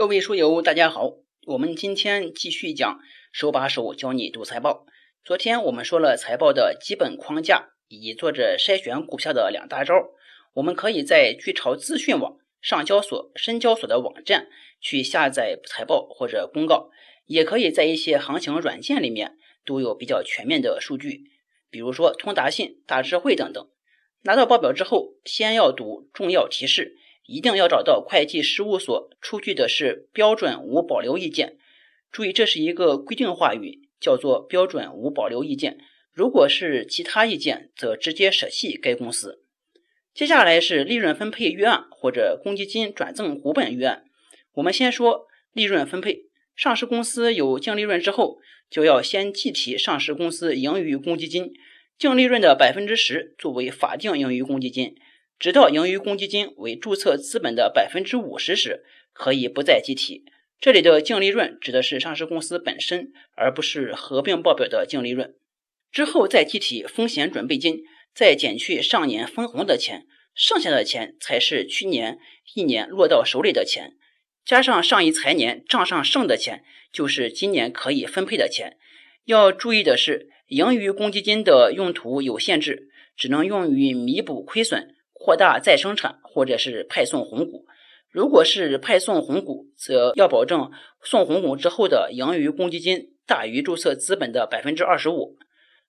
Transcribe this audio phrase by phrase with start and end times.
[0.00, 3.00] 各位书友，大家好，我们今天继续讲
[3.32, 4.86] 手把手教你读财报。
[5.22, 9.94] 昨天我们说了财报的基本框架以及作者筛选股票的两大招。
[10.54, 14.48] 我们可以在巨潮资讯网、上交所、深交所的网站
[14.80, 16.88] 去下载财报或者公告，
[17.26, 19.36] 也可以在一些行情软件里面
[19.66, 21.24] 都有比较全面的数据，
[21.68, 23.68] 比如说通达信、大智慧等等。
[24.22, 26.96] 拿到报表之后，先要读重要提示。
[27.30, 31.58] 一定要找到会计事务所出具的是标准无保留意见。
[32.10, 35.78] 注意，这是一个规定话语，叫做标准无保留意见。
[36.12, 39.44] 如果是其他意见，则直接舍弃该公司。
[40.12, 44.02] 接下来是利润分配预案或者公积金转赠股本预案。
[44.54, 46.24] 我们先说利润分配。
[46.56, 51.52] 上市公司有净利润之后，就要先计提上市公司盈余公积金，
[51.96, 54.96] 净利润的百分之十作为法定盈余公积金。
[55.40, 60.22] 直到盈余公积金为注册资本的百分之五十时，可以不再计提。
[60.60, 65.34] 这里的净利润指的是上市公司本身，而不是合并报表的净利润。
[65.90, 67.78] 之后再计提风险准备金，
[68.14, 72.18] 再减去上年分红的钱，剩下的钱才是去年
[72.54, 73.94] 一年落到手里的钱，
[74.44, 76.62] 加上上一财年账上剩的钱，
[76.92, 78.76] 就是今年可以分配的钱。
[79.24, 84.96] 要注意的是，盈余公积金的用途有限制，只能用于弥补亏损。
[85.22, 87.66] 扩大再生产或者是派送红股，
[88.10, 90.70] 如果是派送红股，则要保证
[91.02, 95.36] 送红股之后的盈余公积金大于注册资本的百分之二十五。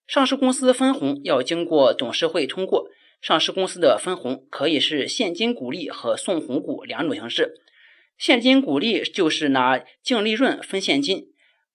[0.05, 2.89] 上市公司分红要经过董事会通过。
[3.21, 7.61] 上市公司的分红可以是现金股利和送红股两种形式。
[8.17, 11.27] 现金股利就是拿净利润分现金，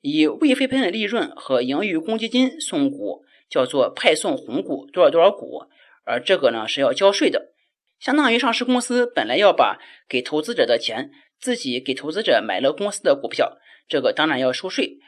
[0.03, 5.63] 以未分配的利润和盈余公积金送股，叫做派送红股多少多少股。
[6.07, 7.53] 而这个呢是要交税的，
[7.99, 14.98] 相当于上市公司本来要把给投资者的钱自己给投资者买了公司的股票，这个当然要收税，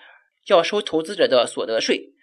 [0.49, 2.15] 要收投资者的所得税。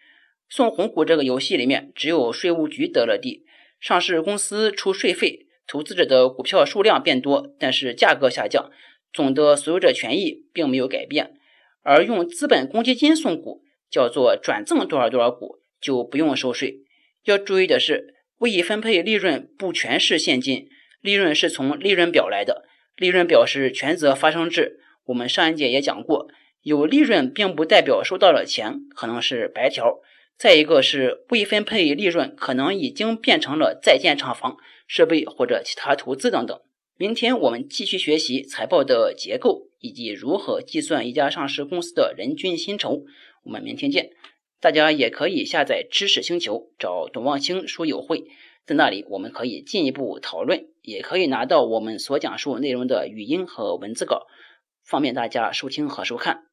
[0.50, 3.46] 送红股这个游戏里面，只有税务局得了地，
[3.80, 8.70] 上市公司出税费，投资者的股票数量变多，但是价格下降，
[9.14, 11.34] 总的所有者权益并没有改变。
[11.82, 16.82] 而用资本公积金送股，叫做转赠多少多少股，就不用收税。
[17.24, 18.15] 要注意的是。
[18.40, 20.68] 未分配利润不全是现金，
[21.02, 22.66] 利润是从利润表来的。
[22.98, 26.28] 利润表是权责发生制，我们上一节也讲过，
[26.62, 30.00] 有利润并不代表收到了钱，可能是白条。
[30.38, 36.60] 再一个是未分配利润可能已经变成了在建厂房、设备或者其他投资等等。
[36.98, 43.04] 明天我们继续学习财报的结构以及如何计算一家上市公司的人均薪酬。
[43.44, 44.12] 我们明天见。
[44.66, 48.24] 大家也可以下载知识星球，找董望清书友会，
[48.66, 54.26] 在那里我们可以进一步讨论，也可以拿到我们所讲述内容的语音和文字稿，
[54.84, 56.46] 方便大家收听和收看。